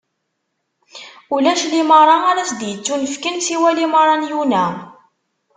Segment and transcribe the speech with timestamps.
[1.35, 4.65] Ulac limaṛa ara s-d-ittunefken siwa limaṛa n Yuna.